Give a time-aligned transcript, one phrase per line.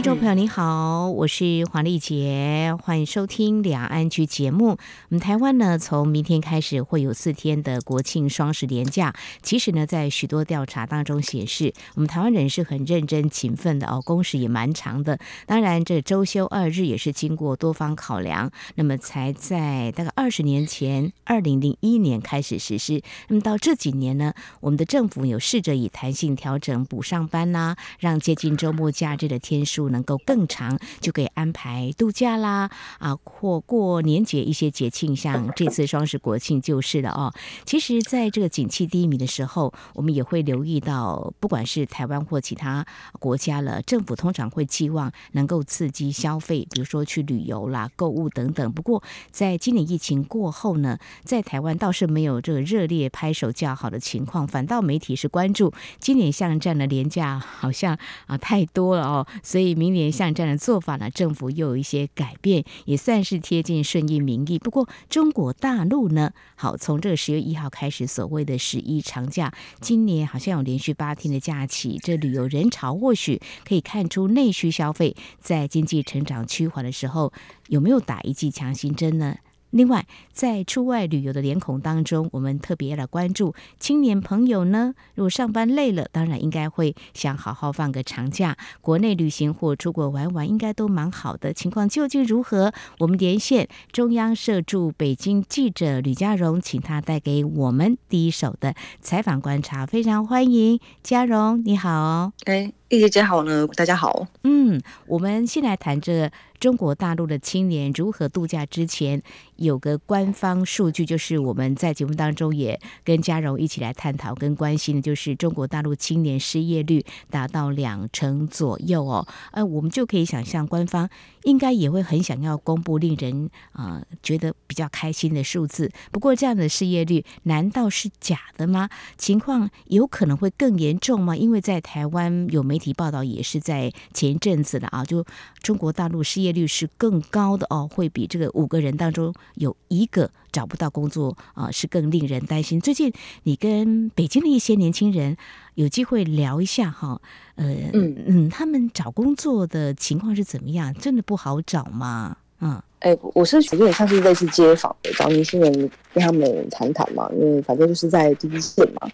[0.00, 4.68] 听众朋友，你好，我是黄丽杰，欢迎收听两岸 ING 节目。
[4.70, 4.78] 我
[5.10, 9.14] 们台湾呢，从明天开始会有四天的国庆双十连假。
[9.42, 15.18] 其实呢，在许多调查当中显示，我们台湾人是很认真勤奋的哦，工时也蛮长的。
[15.44, 23.02] 当然，这周休二日也是经过多方考量，那么才在大概二十年前，二零零一年开始实施。
[23.28, 29.89] 那么到这几年呢，我们的政府有试着以弹性调整补上班呐、啊，让接近周末假日的天数。
[29.90, 37.32] 能够更长，就可以安排度假啦，啊，或过年节一些节庆，像这次双十国庆就是了哦。
[37.64, 42.84] 其实，在这个景气低迷的时候，我们也会留意到，不管是台湾或其他
[43.18, 48.70] 国家了，政府通常会寄望能够刺激消费，比如说去旅游啦、购物等等。
[48.72, 59.69] 不过，在今年疫情过后呢，在台湾倒是没有这个热烈拍手叫好的情况，反倒媒体是关注今年像这样的连假好像啊太多了哦，所以。
[59.74, 64.58] 明年像这样的做法呢，政府又有一些改变，也算是贴近顺应民意。
[64.58, 77.32] 不过中国大陆呢，好，从这个十月一号开始，所谓的十一长假，今年好像有连续八天的假期，这旅游人潮或许可以看出内需消费在经济成长趋缓的时候，
[77.68, 79.36] 有没有打一剂强心针呢？
[79.70, 84.94] 另外，在出外旅游的脸孔当中，我们特别要来关注青年朋友呢。
[85.14, 91.52] 如果上班累了，当然应该会想好好放个长假，国内旅行或出国玩玩，应该都蛮好的。
[91.52, 92.72] 情况究竟如何？
[92.98, 99.86] 我们连线中央社驻北京记者吕佳荣，请他带给我们第一手的采访观察。
[99.86, 102.32] 非常欢迎佳荣，你好。
[102.44, 104.26] 哎，丽姐姐好呢，大家好。
[104.42, 106.28] 嗯，我们先来谈这。
[106.58, 108.66] 中国大陆的青年如何度假？
[108.66, 109.22] 之前
[109.56, 119.26] 有个官方数据，就是我们在节目当中也跟嘉荣一起来探讨跟关心的，就是中国大陆青年失业率达到两成左右哦。
[119.52, 121.08] 呃，我们就可以想象，官方
[121.44, 125.90] 应该也会很想要公布令人啊、呃、觉得比较开心的数字。
[126.12, 128.90] 不过，这样的失业率难道是假的吗？
[129.16, 131.34] 情况有可能会更严重吗？
[131.34, 135.24] 因为在台湾有没体报道，也是在前一阵子的啊，就
[135.62, 142.80] 中国大陆失业率是更高的哦，会比这个五个人当中有一个找不到工作啊、呃，是更令人担心。
[142.80, 145.36] 最近你跟北京的一些年轻人
[145.74, 147.20] 有机会聊一下哈，
[147.56, 150.92] 呃嗯嗯，他们找工作的情况是怎么样？
[150.94, 152.36] 真的不好找吗？
[152.62, 155.72] 嗯，哎，我是觉得也像是类似街访的，找年轻人
[156.12, 159.08] 跟他们谈谈嘛，因为反正就是在第一线嘛。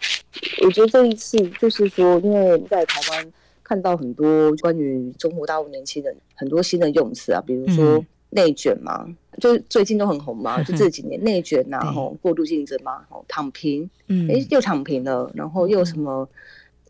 [0.63, 3.33] 我觉得这一次就是说，因为在台湾。
[3.67, 16.25] 看到很多关于中国大陆年轻人很多新的用词啊，比如说内卷嘛，嗯、就最近都很红嘛，就这几年内卷呐，然后过度竞争嘛，躺平，嗯，哎，又躺平了，然后又什么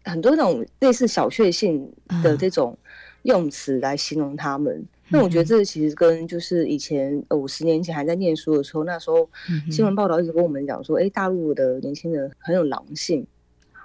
[0.04, 2.78] 很多那种类似小确幸的这种
[3.24, 4.86] 用词来形容他们。
[5.10, 9.28] 那、嗯、我觉得这其实跟就是以前五十年前还在念书的时候，那时候
[9.72, 13.26] 新闻报道一直跟我们讲说，哎，大陆的年轻人很有狼性。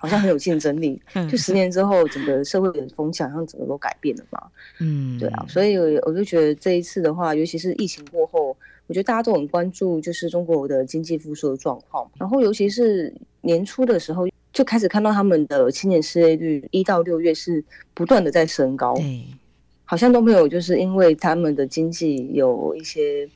[0.02, 4.42] 好像很有竞争力， 就十年之后，整个社会的风向好像整个都改变了嘛。
[4.80, 8.48] 嗯，对啊，所以我就觉得这一次的话，尤其是疫情过后，
[8.88, 12.10] 我觉得大家都很关注，就是中国的经济复苏的状况。
[12.18, 17.64] 然后尤其是年初的时候，就开始看到他们的青年失业率一到六月是
[17.94, 18.96] 不断的在升高，
[19.84, 23.28] 好像都没有就是因为他们的经济有一些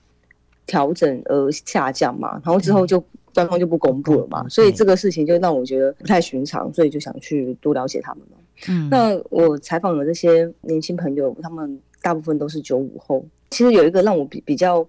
[0.66, 2.32] 调整而下降嘛。
[2.44, 3.02] 然后之后就。
[3.34, 8.38] 官方就不公布了嘛，所以这个事情就让我觉得不太寻常，所以就想去多了解他们了。
[8.66, 13.22] 嗯，那我采访的这些年轻朋友，他们大部分都是九五后。
[13.50, 14.82] 其实有一个让我比比较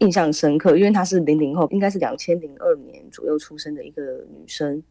[0.00, 4.82] 印象深刻，因为她是零零后，应该是两千零二年左右出生的一个女生。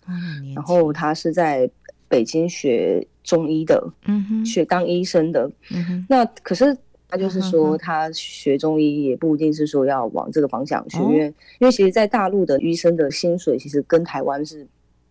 [0.56, 1.70] 然后她是在
[2.08, 5.48] 北京学中医的，嗯哼，学当医生的。
[5.70, 6.76] 嗯哼，那可是。
[7.10, 11.26] 他就是说，他学中医也不一定是说要往这个方向去，因为
[11.60, 14.66] 因为其实，在大陆的医生的薪水其实跟台湾是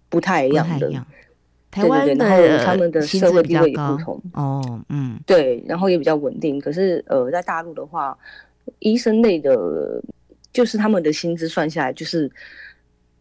[0.09, 0.91] 不太一样的。
[1.71, 4.23] 台湾的，然后他们的社会地位也不同。
[4.33, 6.61] 哦，嗯，对，然后也比较稳定。
[6.61, 8.17] 可是，呃，在大陆的话，
[8.79, 10.03] 医生类的，
[10.53, 12.31] 就是他们的薪资算下来就是。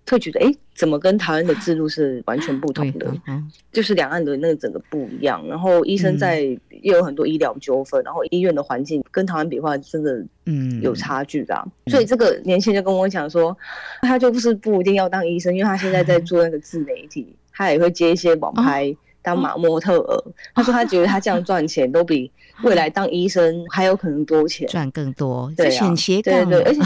[0.10, 3.14] 会觉得哎，怎么跟台湾的制度是完全不同的？
[3.72, 5.46] 就是两岸的那个整个不一样。
[5.48, 11.68] 然后医生在也有很多医疗纠纷，然后医院的环境跟台湾比的话，真的嗯有差距的。
[11.88, 13.56] 所以这个年轻人跟我讲说，
[14.02, 20.24] 他就不是不一定要当医生，因为他现在在做那个自媒体，他也会接一些网拍当马模特儿。
[20.56, 22.32] 他说他觉得他这样赚钱都比
[22.64, 25.52] 未来当医生还有可能多钱，赚更多。
[25.58, 26.82] 对啊，斜杠，对对，而且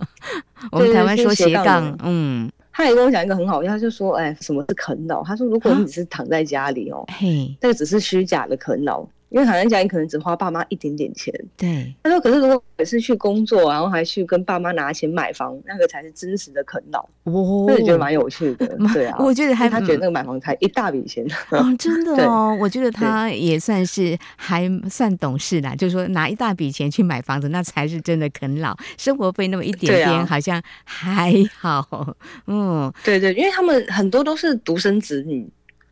[0.72, 2.50] 我们台湾说斜杠，嗯。
[2.76, 11.92] 他也跟我讲一个很好，他就说：“哎，什么是啃老？”他说：“如果你只是躺在家里哦，嘿，那个只是虚假的啃老。”因为躺在家里可能只花爸妈一点点钱，对。
[12.04, 18.64] 他说：“可是如果每次去工作，然后还去跟爸妈拿钱买房，那个才是真实的啃老。”哦，我觉得蛮有趣的。
[18.92, 22.56] 对啊，我觉得还他觉得那个买房才一大笔钱哦，真的哦。
[22.62, 28.76] 我觉得他也算是还算懂事啦，就是说拿一大笔钱去买房子，那才是真的啃老。
[28.96, 32.16] 生活费那么一点点，好像还好。
[32.46, 35.50] 嗯，对对，因为他们很多都是独生子女。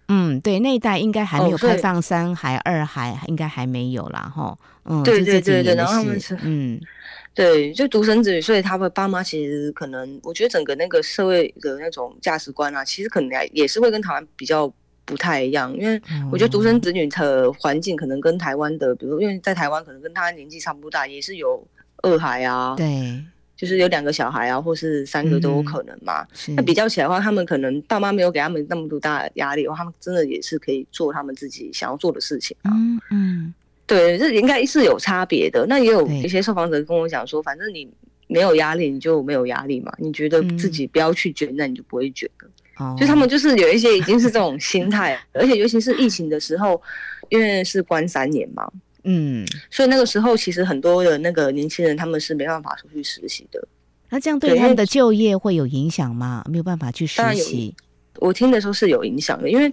[0.09, 4.21] 嗯，对，那一代应该还没有开放三孩、二孩，应该还没有啦。
[4.21, 4.57] 哈。
[4.85, 6.81] 嗯，对对对对，然后他们是嗯，
[7.33, 14.71] 对，就独生子女，所以他们爸妈其实可能，我觉得整个那个社会的那种价值观啊，其实可能也是会跟台湾比较
[15.05, 16.03] 不太一样，因为
[16.33, 21.65] 我觉得独生子女的环境可能跟台湾的，比如因为在台湾可能跟他年纪差不多大，也是有
[22.03, 23.25] 二孩啊，对。
[23.63, 26.27] 就是有两个小孩啊，或是三个都有可能嘛。
[26.49, 32.73] 那、嗯、比较起来的话，他们可能爸妈没有给他们那么多大的压力的话，他们真的也是可以做他们自己想要做的事情啊。
[32.75, 33.55] 嗯嗯，
[33.87, 35.65] 对，这应该是有差别的。
[35.69, 37.89] 那也有一些受访者跟我讲说，反正你
[38.27, 39.93] 没有压力，你就没有压力嘛。
[39.97, 42.97] 你觉得自己不要去卷，那你就不会卷了。
[42.99, 46.83] 就他们就是有一些已经是这种心态，而且尤其是疫情的时候，
[47.29, 48.69] 因为是关三年嘛。
[49.05, 53.67] 嗯，所以那个时候其实很多的那个年轻人他们是没办法出去实习的。
[54.09, 56.45] 那这样对他们的就业会有影响吗？
[56.49, 57.75] 没有办法去实习？
[58.19, 59.73] 我听的时候是有影响的，因为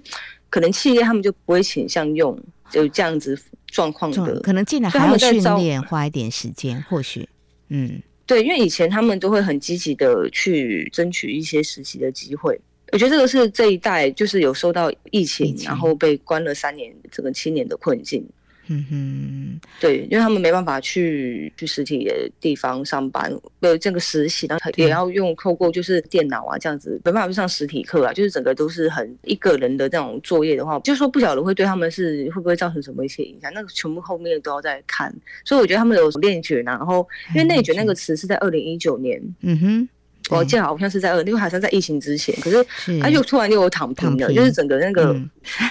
[0.49, 2.39] 可能企业他们就不会倾向用
[2.71, 3.37] 就这样子
[3.67, 7.27] 状况的，可能进来还要训练，花一点时间，或许
[7.67, 12.59] 嗯，对，因为以前他们都会很积极的去争取一些实习的机会。
[12.91, 18.25] 我觉得这个是这一代就是有受到疫情，疫情然后被关了三年，这个七年的困境。
[18.71, 35.11] 嗯哼，对，因为他们没办法去去实体的地方上班，呃，这个实习，然后也要用透过就是电脑啊这样子，没办法去上实体课啊，就是整个都是很一个人的这种作业的话，就是说不晓得会对他们是会不会造成什么一些影响，那个全部后面都要再看，
[35.43, 39.89] 所以我觉得他们有内卷啊，然后因为内卷那个词是在二零一九年，嗯哼，
[40.29, 42.63] 我记得好像是在二，因为好像在疫情之前，可是
[43.01, 45.19] 他就突然就有躺平了，就是整个那个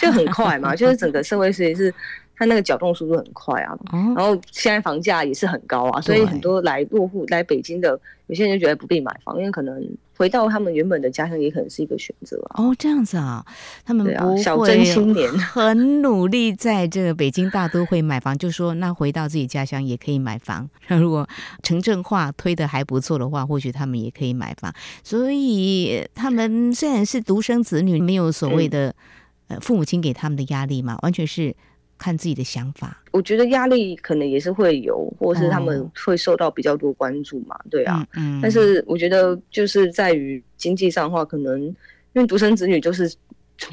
[0.03, 1.95] 就很快嘛，就是整个社会其实是。
[2.39, 3.77] 它那个搅动速度很快啊，
[4.15, 9.85] 然后现在房价也是很高啊，所以很多来落户来北京的有些人就觉得不必买房，因为可能
[10.17, 12.63] 回到他们原本的家乡也可能是一个选择啊。
[12.63, 13.45] 哦，这样子啊，
[13.85, 20.71] 他们不会小镇青年很努力在这个北京大都会买房，就说那回到自己家乡也可以买房。
[20.87, 21.29] 那如果
[21.65, 24.73] 城镇化推的还不错的话，或许他们也可以买房。
[25.03, 28.95] 所以他们虽然是独生子女，没有所谓的
[29.49, 31.57] 呃父母亲给他们的压力嘛，完全是。
[31.99, 38.07] 看自己的想法，我觉得压力可能也是会有，或是他们会受到比较多关注嘛，对啊。
[38.15, 41.75] 嗯，但是我觉得就是在于经济上的话，可能因
[42.15, 43.13] 为独生子女就是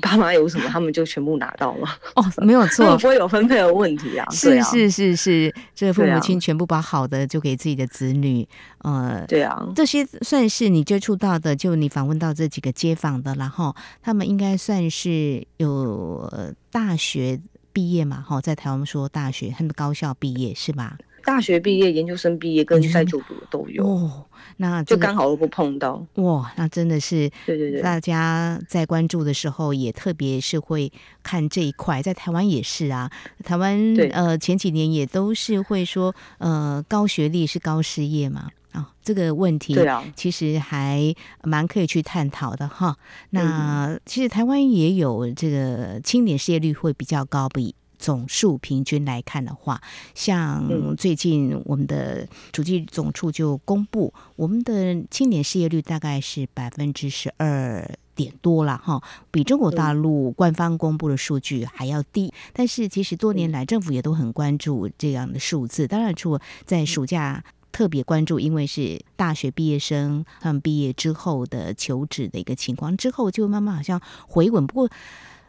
[0.01, 1.87] 爸妈有什么，他们就全部拿到了。
[2.15, 4.27] 哦，没有错，不会有分配的问题啊。
[4.31, 8.47] 是是是是，这个父母亲全部把好的就给自己的子女。
[8.79, 16.31] 呃，对啊，这些算是你接触到的，就你访问到这几个街坊的，然后他们应该算是有
[16.71, 17.39] 大学。
[17.75, 20.97] 毕业嘛，哈，在台湾说大学，他们高校毕业是吧？
[21.25, 24.25] 大学毕业、研究生毕业跟在就读的都有哦。
[24.57, 27.81] 那就刚好都不碰到哇，那真的是对对对。
[27.81, 30.89] 大家在关注的时候，也特别是会
[31.21, 33.11] 看这一块，在台湾也是啊。
[33.43, 38.51] 台湾呃前几年也都是会说呃高学历是高失业嘛。
[38.75, 39.75] 啊、哦，这个问题
[40.15, 42.97] 其实还蛮可以去探讨的哈。
[43.29, 49.81] 那其实台湾也有这个青年失业率会比较高，比总数平均来看的话，
[50.13, 59.01] 像最近我们的主计总处就公布，我们的青年失业率大概是百分之十二点多了哈，
[59.31, 62.33] 比中国大陆官方公布的数据还要低。
[62.51, 67.43] 但是其实多年来政府也都很关注这样的数字，当然除了在暑假。
[67.75, 74.65] 特别关注，因为是大学毕业生他们毕业之后的求职的一个情况，之后就慢慢好像回稳。
[74.65, 74.89] 不过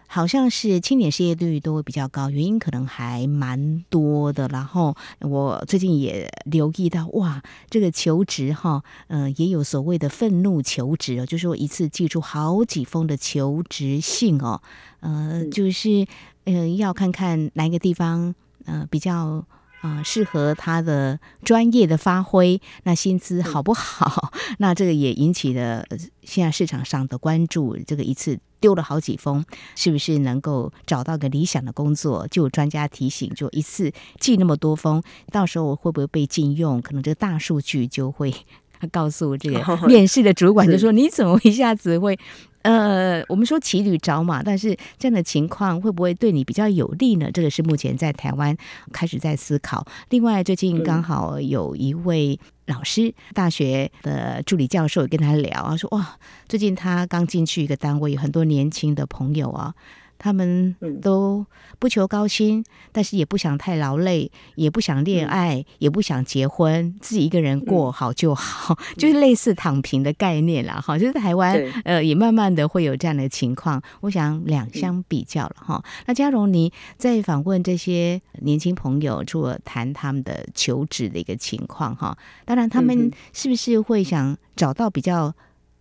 [0.09, 4.49] 好像是青年失业率都会比较高，原因可能还蛮多的。
[4.49, 7.40] 然后我最近也留意到，哇，
[7.71, 14.61] 这个求职哈，嗯、呃，也有所谓的愤怒求职哦，就是说一次寄出好几封的求职信哦，
[14.99, 16.04] 呃，就是
[16.42, 19.47] 呃要看看哪一个地方呃比较。
[19.86, 24.32] 啊，适合他的专业的发挥，那薪资好不好？
[24.32, 25.86] 嗯、 那这个也引起了
[26.22, 27.76] 现在市场上的关注。
[27.86, 29.44] 这个一次丢了好几封，
[29.76, 32.26] 是不是能够找到个理想的工作？
[32.28, 35.00] 就有专家提醒，就一次寄那么多封，
[35.30, 36.82] 到时候会不会被禁用？
[36.82, 38.34] 可能这个大数据就会
[38.90, 42.18] 告诉这个面试的主管，就说你怎么一下子会？
[42.66, 47.30] 呃，我们说骑驴找马，但是这样的情况会不会对你比较有利呢？
[47.30, 48.56] 这个是目前在台湾
[48.92, 49.87] 开始在思考。
[50.11, 56.16] 另外，最近刚好有一位老师，大学的助理教授跟他聊啊，说哇，
[56.49, 59.73] 最近他刚进去一个单位，有很多年轻的朋友啊。
[60.18, 61.44] 他们都
[61.78, 70.80] 不求高薪，但是也不想太劳累，也不想恋爱，也不想结婚，自己一个人过好就好， 就是类似躺平的概念啦。
[70.80, 73.80] 哈，就是台湾呃也慢慢的会有这样的情况。
[74.00, 75.85] 我想两相比较了哈。
[76.06, 85.35] 那嘉荣，你在访问这些年轻朋友，除了谈他们的求职的一个情况哈，当然他们是不是会想找到比较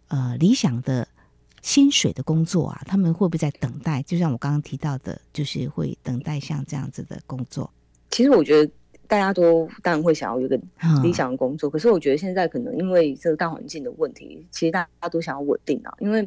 [0.10, 1.08] 呃理想的？
[1.66, 4.00] 薪水的工作啊，他们会不会在等待？
[4.04, 7.68] 就像我刚刚提到的，就是会等待像这样子的工作。
[8.12, 8.72] 其实我觉得
[9.08, 10.56] 大家都当然会想要有一个
[11.02, 15.92] 理想的工作，嗯、可是我觉得现在可能因为这个大环境的问题，其实大家都想要稳定啊。
[15.98, 16.22] 因为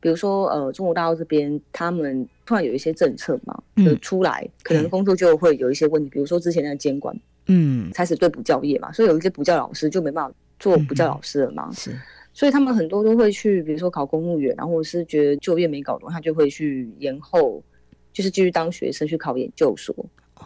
[0.00, 6.08] 比如说呃，中国大陆这边他们突然有一些政策嘛，就出来，嗯、可能工作就会有一些问题。
[6.08, 7.14] 比如说之前那个监管，
[7.48, 11.66] 嗯，开始对补教业嘛，所以有一些补教老师就没办法做补教老师了嘛。
[11.68, 12.00] 嗯、是。
[12.38, 17.60] 所以他们很多都会去，比如说考公务员，然后是觉得就业没搞懂，他就会去延后，
[18.12, 19.92] 就是继续当学生去考研究所。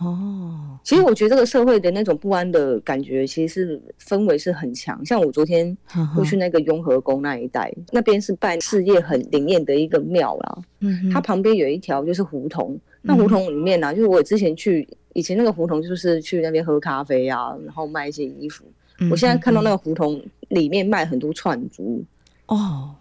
[0.00, 5.04] 哦，其实我觉得这个社会的那种不安的感觉，其实是氛围是很强。
[5.04, 5.76] 像我昨天
[6.16, 10.58] 会去那个雍和宫那一带，那边是拜事业很灵验的一个庙啦。
[10.80, 18.64] 嗯，它旁边有一条就是胡同，那胡同里面呢、啊，就是我之前去以前那个胡同，就是去那边喝咖啡啊，然后卖一些衣服。
[19.10, 22.04] 我现在看到那个胡同里面卖很多串珠
[22.46, 22.94] 哦，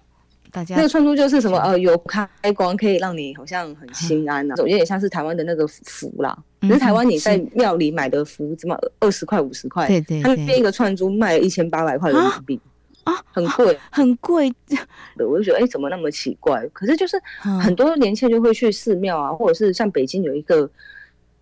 [0.51, 6.38] 大家那个串珠就是什么呃，有开光可以让你好像很心安呐、啊，有点像是台湾的那个符啦。
[6.62, 9.88] 可是台湾你在庙里买的符怎么二十块五十块？
[9.88, 12.60] 对对，他那边一个串珠卖一千八百块人民币
[13.03, 14.53] 啊，很贵 很贵。
[15.17, 16.67] 我就觉得哎，怎么那么奇怪？
[16.70, 17.20] 可是就是
[17.62, 20.70] 很多年轻人就会去寺庙啊，或者是像北京有一个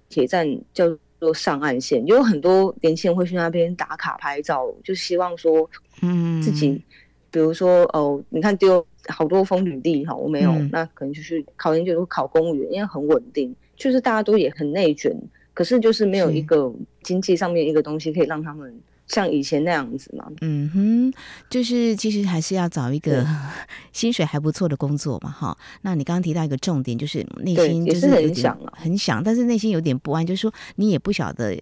[0.10, 0.86] 铁站叫。
[1.20, 5.70] 说上岸线有很多年轻人会去那边打卡拍照，就希望说，
[6.02, 6.82] 嗯，自己，
[7.30, 15.16] 比如说哦，你看丢好多风履历哈，我没有，嗯、那可能就是考研究所考公务员，因为很稳定，就是大家都也很内卷，
[15.54, 16.74] 可是就是没有一个
[17.04, 18.74] 经济上面一个东西可以让他们。
[19.10, 21.13] 像以前那样子嘛，嗯哼，
[21.50, 23.25] 就是其实还是要找一个
[23.92, 25.58] 薪水还不错的工作嘛，哈。
[25.82, 31.58] 那你刚刚提到一个重点，就是内心就是很想啊，很想，但是内心有点不安，就是说你也不晓得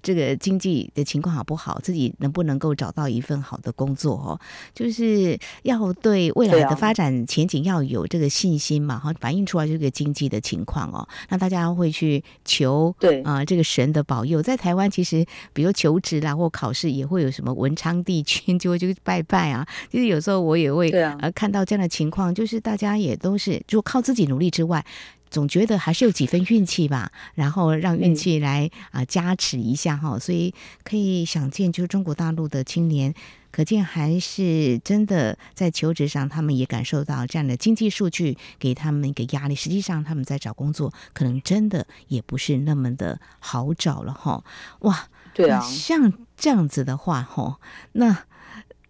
[0.00, 4.40] 这个经济的情况好不好，自己能不能够找到一份好的工作哦，
[4.72, 11.06] 就是要对未来的发展前景要有这个信心嘛，哈，反映出来这个经济的情况哦。
[11.30, 16.91] 那大家会去求对啊，这个神的保佑，在台湾其实比如求职啦或考试。
[16.92, 24.84] 也会有什么文昌帝君 就会就拜拜啊，其实有时候我也会呃看到这样的情况，就是大家也都是就靠自己努力之外，
[25.30, 33.14] 总觉得还是有几分运气吧，然后让运气来啊加持一下哈，所以可以想见，就是中国大陆的青年，
[33.50, 44.44] 可见还是真的在求职上，他们也感受到这样的经济数据给他们一个压力，实际上他们在找工作，可能真的也不是那么的好找了哈，
[44.80, 45.08] 哇。
[45.34, 47.56] 对啊，像这样子的话，吼，
[47.92, 48.24] 那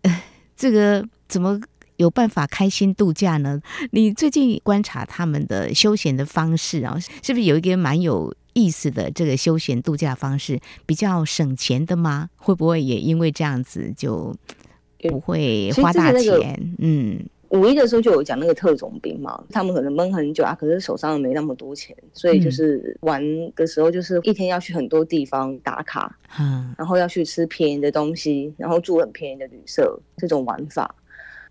[0.02, 0.22] 呃，
[0.56, 1.60] 这个怎么
[1.96, 3.60] 有办法开心度假呢？
[3.92, 12.28] 你最近观察他们的休闲的方式啊，是不是有一个蛮有意思的这个休闲度假方式，比较省钱的吗？
[12.36, 14.34] 会不会也因为这样子就
[15.08, 16.22] 不会花大钱？
[16.22, 17.26] 那个、嗯。
[17.52, 23.22] 五一的时候就有讲那个特种兵嘛，他们可能闷很久啊，可是手上没那么多钱，所以就是玩
[23.54, 30.94] 的时候就是一天要去很多地方打卡，嗯，然后要去吃便宜的东西，然后住很便宜的旅社，这种玩法，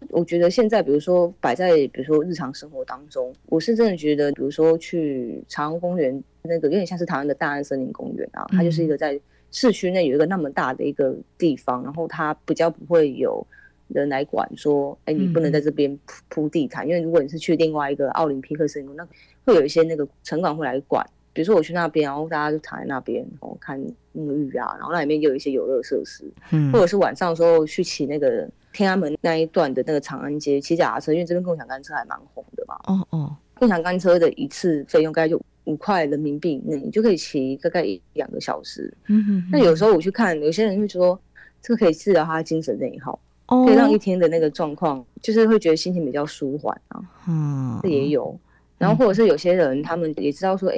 [0.09, 13.45] 我觉得现在比如说摆在比如说日常生活当中，我是真的觉得，比如说去长安公园那个有点像是台湾的大安森林公园啊，它就是一个在市区内有一个那么大的一个地方，然后它比较不会有。
[13.93, 15.97] 人来管说，哎、欸，你不能在这边
[16.29, 19.07] 铺地毯，嗯、因为如果你是去另外一个奥林匹克森林，那
[19.45, 21.05] 会有一些那个城管会来管。
[21.33, 23.79] 比如说我去那边，然后大家就躺在那边，然后看
[24.13, 32.75] 沐浴啊，然后那里面又有一些游乐设施，嗯，或者是晚上的时候去骑那个天安门那一段的那个长安街骑脚踏车，因为这边共享单车还蛮红的嘛。
[32.83, 38.93] 哦哦，共享单车的一次费用大概就五块人民币，那你就可以骑大概一两个小时。
[39.07, 41.17] 嗯哼，那有时候我去看，有些人会说
[41.61, 43.17] 这个可以治疗他精神内耗，
[43.51, 47.01] 哦，可以让一天的那个状况，就是会觉得心情比较舒缓啊。
[47.27, 48.35] 嗯，这也有。
[48.77, 50.77] 然后或者是有些人他们也知道说，哎，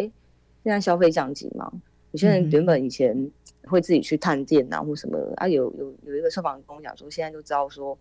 [0.64, 1.72] 现在消费降级嘛，
[2.12, 3.16] 有些人原本以前
[3.64, 7.98] 会自己去探店啊或什么啊，有有有一个受访跟我讲说，现在就知道说，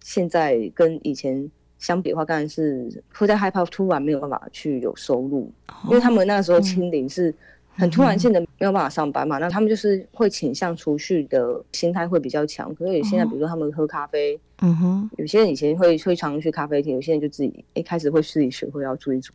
[0.00, 1.50] 现在跟以前。
[1.78, 7.34] 相比的话，当然是会在害怕突然没有办法去有收入，哦、因为他们那时候清零是
[7.74, 12.74] 很突然性的没有办法上班嘛，嗯、那他们就是会倾向储蓄的心态会比较强。
[12.74, 19.32] 可是有现在，比如说他们喝咖啡，嗯哼，有些人以前会会常去咖啡厅，有些人就自己一开始会自己学会要注意煮，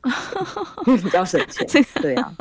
[0.86, 1.68] 因为比较省钱。
[2.02, 2.32] 对啊，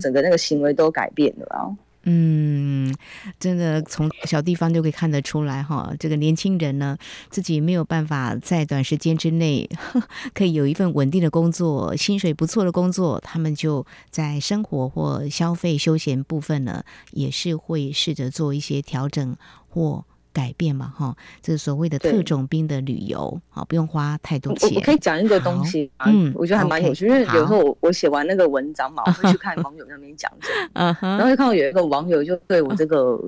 [0.00, 1.68] 整个那个行为都改变了啊。
[2.10, 2.94] 嗯，
[3.38, 6.96] 真的从小地方就可以看得出来哈，这个年轻人呢，
[7.28, 9.68] 自己没有办法在短时间之内
[10.32, 19.36] 可以有一份稳定的工作，薪水不错的工作，他们就在生活或消费休闲部分呢，也是会试着做一些调整
[19.68, 20.06] 或。
[20.38, 24.72] 改变嘛，哈，这是所谓的特种兵的旅游，好，不用花太多钱。
[24.76, 30.30] 我可以讲一个东西，嗯，我觉得还蛮有趣，因为有时候我我写完那个文章嘛， 我会去看网友那边讲
[30.72, 33.20] 然后就看到有一个网友就对我这个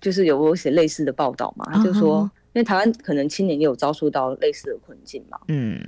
[0.00, 5.80] 就是有我写类似的报道嘛，他就说，因为台湾可能青年也有遭受到类似的困境嘛，嗯。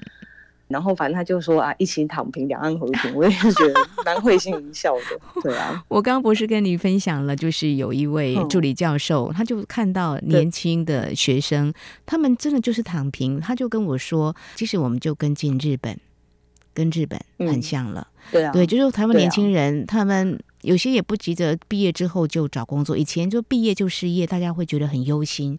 [0.69, 5.21] 然后反正他就说啊，一起躺平，两岸和平，我也是觉得蛮会心一笑的。
[5.43, 11.73] 对啊，我刚刚不是跟你分享了，就是有一位助理教授，嗯、他就看到年轻的学生，
[12.07, 15.99] 他们真的就是躺平，他就跟我说，其实我们就跟进日本，
[16.73, 18.09] 跟日本很像了。
[18.11, 25.59] 嗯、对啊，对，就是台湾年轻人，啊、他们有些也不急着毕业之后就找工作，以前就毕业就失业，大家会觉得很忧心。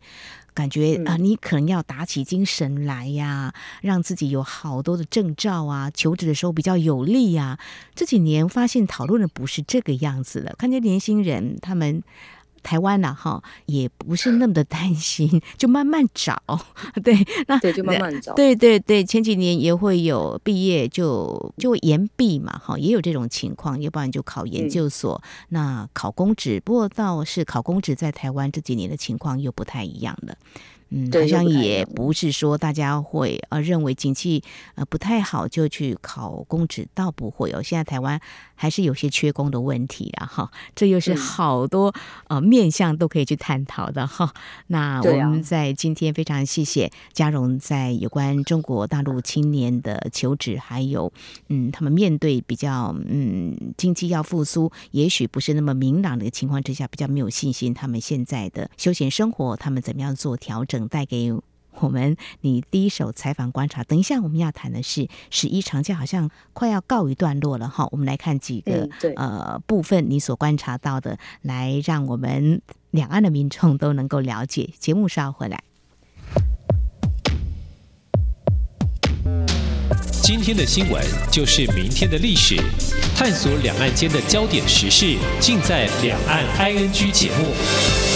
[0.56, 7.60] 感觉啊，你可能要打起精神来呀，让自己有好多的证照啊，求职的时候比较有利呀。
[7.94, 12.02] 这几年发现讨论的不是这个样子了，看见年轻人他们。
[12.66, 16.36] 台湾呐，哈，也不是那么的担心， 就慢慢找，
[17.04, 30.36] 对，那对，就慢慢找，对对对，前几年也会有毕业就就延毕嘛，哈，也有这种情况，要不然就考研究所，嗯、那考公职，不过倒是考公职在台湾这几年的情况又不太一样了。
[30.90, 34.44] 嗯，好像也不是说大家会呃认为景气
[34.76, 37.62] 呃不太好就去考公职，倒不会哦。
[37.62, 38.22] 现在台湾
[38.54, 41.94] 还是有些缺工的问题了哈，这又是好多
[42.28, 44.32] 呃面向都可以去探讨的哈。
[44.68, 51.12] 那我们在今天非常谢谢嘉荣在有关中国大陆青年的求职，还有
[51.50, 60.75] 嗯他们面对比较嗯经济要复苏，也许不是那么明朗的情况之下，比较没有信心，他们现在的休闲生活他们怎么样做调整？
[60.76, 61.32] 等待给
[61.80, 63.82] 我们你第一手采访观察。
[63.86, 67.88] 等一下我们要谈的是十一长假，好像快要告一段落了哈。
[67.92, 72.62] 我们来看几个、嗯、呃部分你所观察到的，来让我们
[72.92, 74.70] 两岸的民众都能够了解。
[74.78, 75.64] 节目稍后回来。
[80.22, 82.58] 今天的新闻就是明天的历史，
[83.16, 88.15] 探索两岸间的焦点时事，尽在《两岸 ING》节目。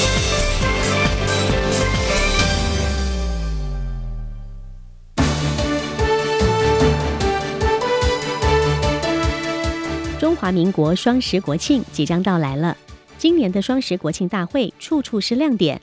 [10.39, 12.77] 华民国双十国庆即将到来了，
[13.17, 15.81] 今年的双十国庆大会处处是亮点，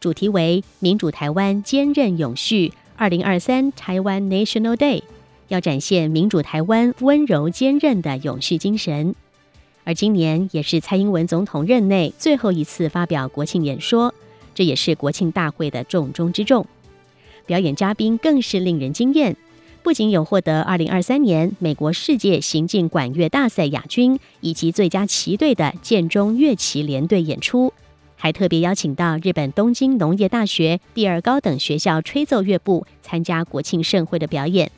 [0.00, 5.02] 主题为“民主台湾坚韧永续 ”，2023 台湾 National Day
[5.48, 9.14] 要展现民主台湾温柔坚韧的永续精神。
[9.84, 14.14] 而今年也是蔡英文总统任内最后一次发表国庆演说，
[14.54, 16.66] 这也是国庆大会的重中之重。
[17.44, 19.36] 表演嘉宾更是令人惊艳。
[19.82, 27.72] 不仅有获得二零二三年美国世界行进管乐大赛亚军以及最佳旗队的建中乐旗联队演出，
[28.16, 34.70] 还特别邀请到日本东京农业大学第二高等学校吹奏乐部参加国庆盛会的表演。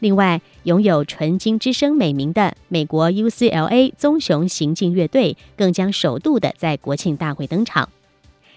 [0.00, 7.88] 另外，拥有纯金之声美名的美国 UCLA 棕熊行进乐队更将首度的在国庆大会登场。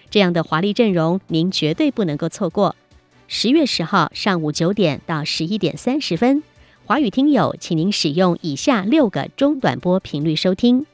[0.09, 2.75] 这样的华丽阵容，您绝对不能够错过。
[3.27, 6.43] 十月十号上午九点到十一点三十分，
[6.85, 10.85] 华语听友，请您使用以下六个中短波频率收听：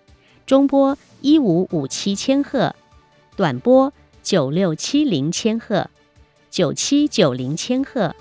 [0.46, 2.74] 中波一五五七千赫，
[3.36, 3.92] 短波
[4.24, 5.90] 九六七零千赫，
[6.50, 8.16] 九七九零千赫，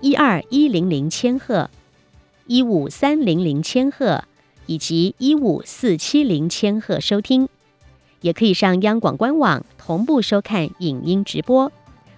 [0.00, 1.68] 一二一零零千赫，
[2.46, 4.22] 一五三零零千赫，
[4.66, 7.48] 以及一五四七零千赫收听。
[8.20, 11.72] 也可以上央广官网同步收看影音直播。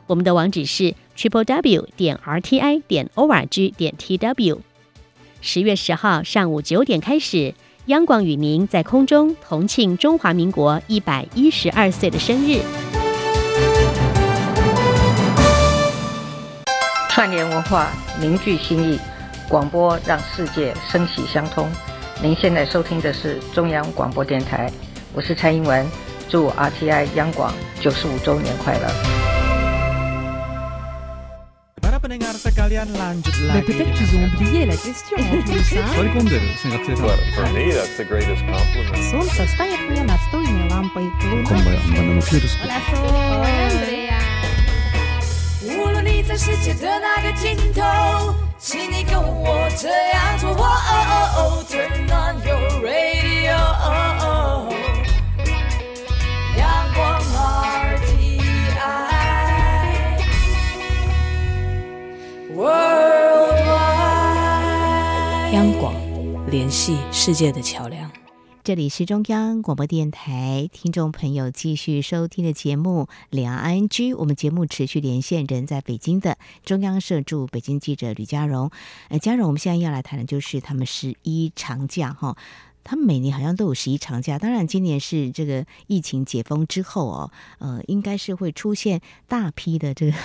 [0.06, 0.94] 我们的网址是。
[1.16, 4.60] Triple w 点 r t i 点 o r g 点 t w。
[5.40, 7.54] 十月十号上午九点开始，
[7.86, 12.60] 央广与您在空中同庆中华民国一百一十二岁的生日。
[17.10, 18.98] 串联文化，凝聚心意，
[19.48, 21.70] 广播让世界声息相通。
[22.22, 24.72] 您现在收听的是中央广播电台，
[25.12, 25.86] 我是蔡英文，
[26.28, 29.13] 祝 RTI 央广九十五周年快乐。
[45.63, 50.55] 无论你在世界的哪个尽头，请你跟我这样做。
[51.69, 54.92] Turn on your radio，央
[65.52, 65.92] 央广
[66.48, 68.08] 联系世界的桥梁。
[68.62, 73.88] 这里是中央广播电台，听众朋友继续收听的节目《两岸 ING》。
[74.16, 78.70] 我们节目持续连线人在北京的中央社驻北京记者吕佳荣。
[79.08, 82.36] 呃，佳荣，我们现在要来谈的就是他们十一长假哈。
[82.84, 90.16] 他们每年好像都有十一长假，当然今年是这个疫情解封之后哦，呃，应该是会出现大批的这个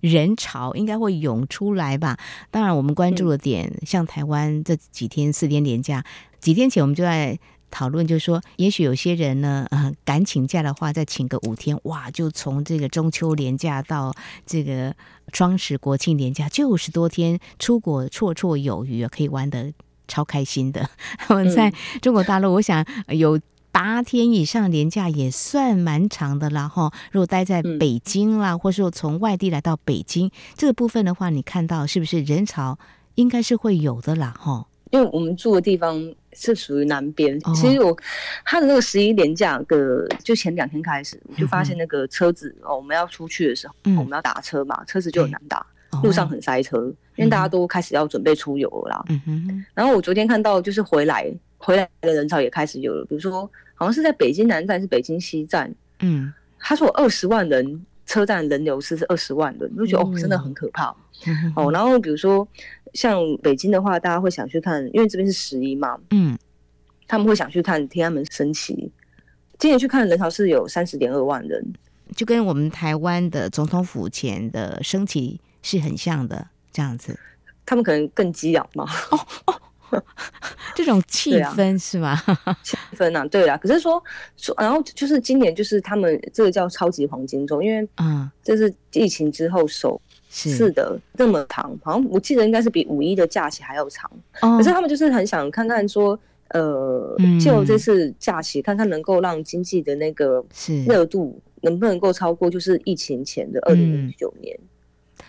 [0.00, 2.18] 人潮，应该会涌出来吧。
[2.50, 6.04] 当然，我们关注的点，像台湾这几天四天连假。
[6.40, 7.38] 几天前我们就在
[7.70, 14.14] 讨论，就是说，也许有些人呢，呃，敢请假的话，再请个五天，哇，就从这个中秋连假到
[14.46, 14.94] 这个
[15.32, 19.72] 双十国庆连假，就十多天出国绰绰有余，可以玩得
[20.08, 20.88] 超开心的。
[21.28, 23.40] 我们在中国大陆，我想有
[23.72, 26.92] 八天以上年假也算蛮长的了哈。
[27.12, 32.78] 如果待在北京啦，或是说从外地来到北京这个部分的话，你看到是不是人潮
[33.16, 34.34] 应该是会有的啦？
[34.38, 36.14] 哈，因为我们住的地方。
[36.38, 37.96] 是属于南边，其实我
[38.44, 45.64] 他的那个十一年假的，就前两天开始，我就发现那个车子哦，我们要出去的时候，我们要打车嘛，车子就很难打，
[46.02, 46.78] 路上很塞车，
[47.16, 49.04] 因为大家都开始要准备出游了啦。
[49.74, 60.94] 然后我昨天看到，就是回来回来的人潮也开始有了，比如说好像是在北京南站，是北京西站，嗯，他说二十万人车站人流是是二十万人，我就觉得哦，真的很可怕。
[61.54, 61.70] 哦。
[61.70, 62.46] 然后比如说。
[62.94, 66.38] 像北京的话，大家会想去看，因为这边是十一嘛，嗯，
[67.06, 68.90] 他们会想去看天安门升旗。
[69.58, 71.62] 今年去看的人潮是有三十点二万人，
[72.14, 77.18] 就跟我们台湾的总统府前的升旗是很像的，这样子。
[77.64, 78.86] 他们可能更激昂嘛？
[79.10, 79.18] 哦
[79.90, 80.02] 哦，
[80.74, 82.16] 这种气氛是吗？
[82.62, 83.56] 气氛啊，对啊。
[83.56, 84.02] 可是说
[84.36, 90.00] 说，然后就是今年就是他们这个叫超级黄金周，因为嗯，这是疫情之后首。
[90.28, 94.10] 是，的，这么长，好像我记得应该是比五一的假期还要长。
[94.42, 100.44] 哦、可是他们就是很想看看说，呃，就这次假期，看看能够让经济的那个
[100.86, 104.54] 热度能不能够超过就是疫情前的二零零九年。
[104.60, 104.68] 嗯、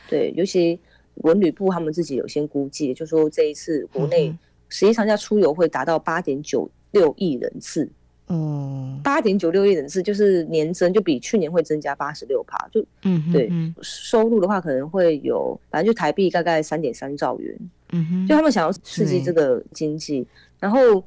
[0.08, 0.80] 对，尤其
[1.16, 4.36] 文旅部他们自己有先估计，就说这一次国内
[4.70, 7.90] 十一长假出游会达到八点九六亿人次。
[8.30, 13.50] 嗯，八点九六亿人次就是年增，就比去年会增加八十六趴，就嗯对
[13.82, 17.58] 收入的话可能会有，反正就台币大概三点三兆元，
[17.94, 20.28] 嗯哼，就他们想要刺激这个经济，
[20.60, 21.02] 然后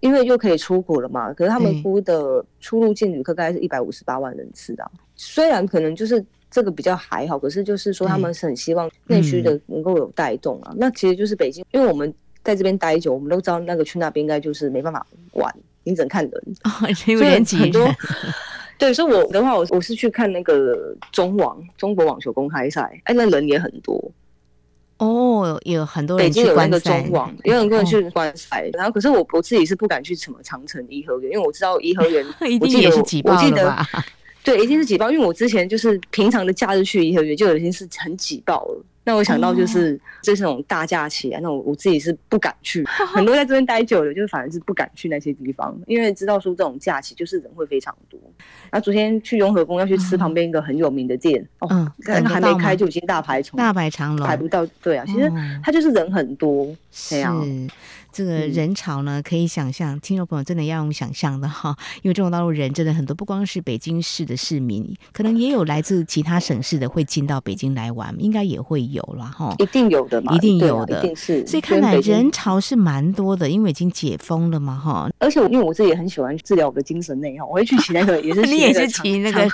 [0.00, 6.24] 因为又可以出国了嘛，可是他们估的出入境旅客大概是一百五十八万人次的，虽然可能就是
[6.54, 12.14] 这个比较还好，可是就是说他们是很希望内需的能够有带动啊，那其实就是北京，因为我们
[12.44, 15.52] 在这边待久，我们都知道那个去那边应该就是没办法玩。
[15.82, 16.70] 你只能看人哦，
[17.06, 17.86] 因为人很多。
[18.78, 24.12] 对，所以我的话，我我是去看那个中网中国网球公开赛，哎，那人也很多。
[24.98, 26.26] 哦，有很多人。
[26.26, 28.70] 北京有那个中网，有很多人去观赛。
[28.72, 33.86] 然后，可是我我自己是不敢去什么长城颐和园，因为我知道颐和园 一定也是挤爆了吧？
[34.44, 38.84] 对，一定是挤爆，因为我之前就是平常的假日去颐和园就已经是很挤爆了。
[39.06, 48.18] 那我想到就是这种大假期啊，那我我自己是不敢去， 很多在这边待久了，就是反而是不敢去那些地方，因为知道说这种假期就是人会非常多。
[48.70, 54.66] 然后昨天去雍和宫要去吃旁边一个很有名的店，哦，但还没开就已经大排长大排长龙，排不到。
[54.82, 55.30] 对啊，其实
[55.62, 57.46] 它就是人很多，这样。
[58.14, 71.44] 这个人潮呢，可以想象，听众朋友真的要用想象的哈，因为中国大陆人真的很多，不光是北京市的市民，可能也有来自其他省市的会进到北京来玩，应该也会有了哈，一定有的嘛，一定有的，一定是。
[71.44, 75.10] 所以看来人潮是蛮多的，因为已经解封了嘛哈。
[75.18, 79.48] 而且因为我自己也很喜欢治疗我的精神内耗，我会去骑那个， 也是你也是骑那个，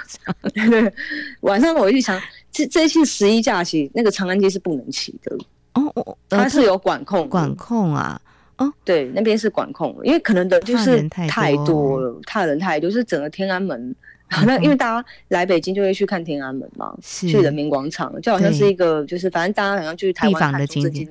[0.53, 0.93] 对，
[1.41, 2.21] 晚上我会去想，
[2.53, 5.35] 这这一次十一假期那个长安街是不能骑的
[5.73, 8.21] 哦哦，它是有管控，管控啊。
[8.61, 11.99] 哦，对，那边是管控，因为可能的就是太多。
[11.99, 13.95] 了，踏人太多，就是整个天安门。
[14.47, 17.27] 那因为大家来北京就会去看天安门嘛，是。
[17.27, 21.09] 去人民广场，就好像是一个就是反正大家好像去台湾看的景点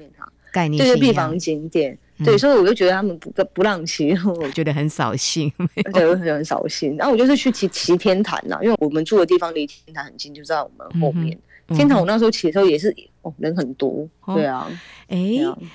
[0.53, 5.51] 概念，对对，避房景点，对，所以我就觉得他们不不让骑，我觉得很扫兴，
[5.93, 6.95] 对，我觉得很扫兴。
[6.95, 11.37] 然后我就是去骑骑天坛呐，因为我们住的地方离天坛很近，就在我们后面。
[11.75, 14.67] 天坛我那时候骑的时候也是哦，人很多，对啊，
[15.07, 15.17] 哎，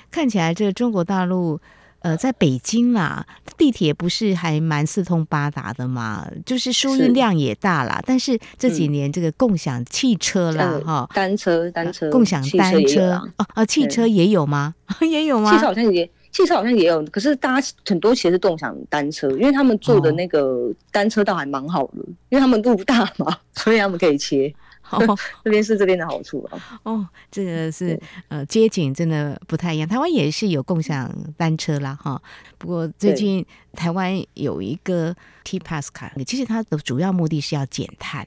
[0.09, 1.59] 看起来这个中国大陆。
[1.99, 3.25] 呃，在北京啦，
[3.57, 7.99] 地铁不是还蛮四通八达的嘛，就是输运量也大啦。
[8.05, 14.75] 但是这几年这个共享汽车啦，哈，单车单车，共享单车哦啊，汽车也有吗？
[15.01, 15.51] 也有吗？
[15.55, 17.03] 汽车好像也，汽车好像也有。
[17.05, 24.53] 可是大家很多其实是共享单车，因为他们做的那个单车道还蛮好的，因为他们路不大嘛， 所以他们可以切。
[24.89, 26.79] 哦， 这边是这边的好处啊。
[26.83, 29.87] 哦，这个是呃街景真的不太一样。
[29.87, 32.21] 台湾也是有共享单车啦，哈。
[32.57, 38.25] 不过最近台湾有一个 T Pass 卡，其实它的主要目的是要减碳。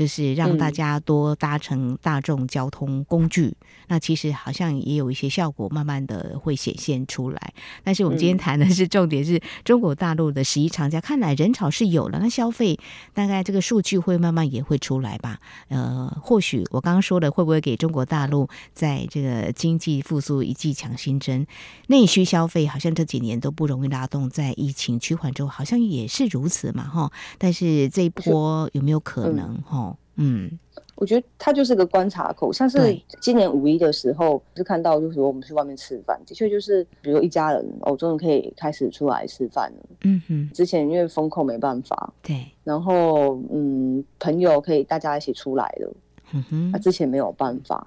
[0.00, 3.56] 就是让大家多搭乘大众交通工具，嗯、
[3.88, 7.52] 那其实好像也有一些效果，慢慢的会显现出来。
[7.84, 12.78] 但是我们今天谈的是重点是中国大陆的十一长假，嗯、看来人潮是有了，那消费
[13.12, 15.38] 大概这个数据会慢慢也会出来吧。
[15.68, 21.46] 呃，或许我刚刚说的会不会给中国大陆在这个经济复苏一剂强心针？
[21.88, 27.12] 内需消费好像这几年都不容易拉动，在疫情趋缓之后，好像也是如此嘛，哈。
[27.36, 29.89] 但是这一波有没有可能，哈？
[30.22, 30.58] 嗯嗯，
[30.96, 39.88] 我觉得它就是个观察口，像是今年五一的时候，是看到就是说我们去外面吃饭，的确就是比如一家人，哦，终于可以开始出来吃饭了。
[40.02, 45.92] 嗯哼，之前因为封控没办法，对，然后嗯，朋友可以大家一起出来了。
[46.32, 47.86] 嗯哼，那之前没有办法，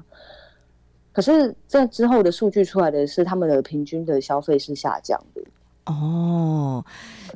[1.11, 5.41] 可是这之后的数据出来的是他们的平均的消费是下降的。
[5.85, 6.83] 哦，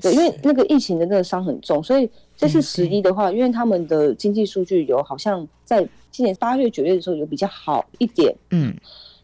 [0.01, 2.10] 对，因为那个疫情的那个伤很重，所以。
[2.38, 8.73] 这是十一的话，因为他们的经济数据有好像在今年八月、九月的时候有比较好一点，嗯，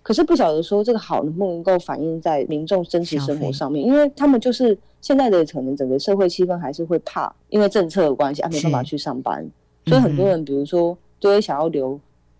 [0.01, 9.47] 可是不晓得说这个好能不能够反映在民众真实生活上面，因为他们就是现在的可能整个社会气氛还是会怕，因为政策的关系啊，没办法去上班，
[9.85, 11.99] 所以很多人比如说都会想要留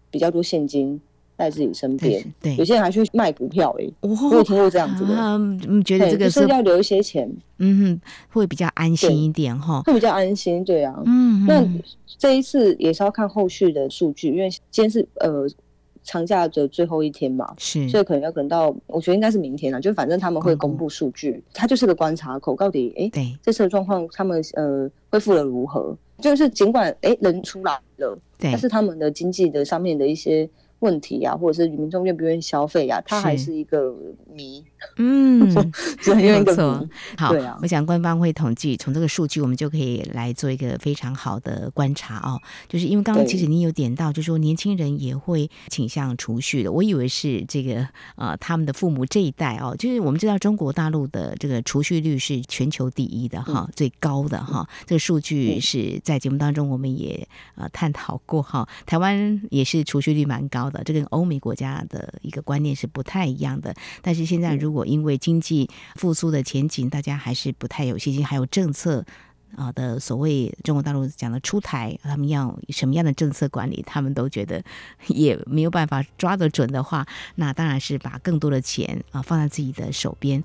[0.10, 1.00] 比较多现金。
[1.36, 11.68] 在自己身边，对，有些人还去卖股票，哎，我有听过这样子的，嗯，觉得这个是要留一些钱，嗯哼，会比较安心一点哈，会比较安心，对啊，嗯，那
[12.20, 15.46] 这一次也是要看后续的数据，因为今天是呃
[16.04, 25.98] 长假的最后一天嘛，是，所以可能要等到，我觉得应该是明天了，就反正他们会公布数据，它就是个观察口，到底哎，对，这次的状况他们呃恢复了如何？
[26.22, 30.48] 就是尽管哎人出来了，对，但是他们的经济的上面的一些。
[30.84, 33.96] 问题呀、啊，或者是民众愿不愿意消费呀、啊，它还是一个
[34.30, 34.62] 谜。
[34.98, 35.40] 嗯，
[36.14, 36.86] 没有错。
[37.18, 42.38] 好，对啊，我想官方会统计，从这个数据我们就可以来做一个非常好的观察哦。
[42.68, 46.70] 就是因为刚刚其实你有点到，就是说年轻人也会倾向储蓄的。
[46.70, 54.68] 我以为是这个呃他们的父母这一代哦，就是我们知道中国大陆的这个储蓄率是全球第一的哈，最高的哈。
[54.86, 58.68] 这个数据是在节目当中我们也呃探讨过哈。
[58.86, 60.73] 台湾也是储蓄率蛮高的。
[60.82, 69.06] 这跟欧美国家的一个观念是不太一样的，但是现在如果因为经济复苏的前景，大家还是不太有信心，还有政策
[69.58, 74.64] 啊的所谓中国大陆讲的出台，他们要什么样的政策管理，他们都觉得
[75.08, 77.06] 也没有办法抓得准的话，
[77.36, 80.44] 那当然是把更多的钱啊放在自己的手边。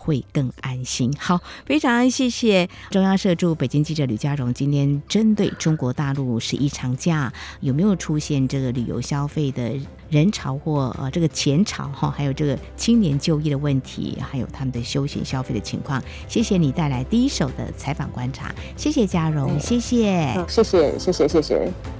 [0.00, 1.14] 会更安心。
[1.18, 4.52] 好，非常谢谢中央社驻北京记者吕佳荣。
[4.54, 9.72] 今天针对中国大陆十一长假有没有出现这个旅游消费的
[10.08, 18.54] 人潮或呃这个钱潮哈，还有这个青年就业的问题，还有他们的休闲消费的情况，谢谢你带来第一手的采访观察。
[18.76, 21.99] 谢谢家荣，谢谢，谢谢，谢谢，谢谢。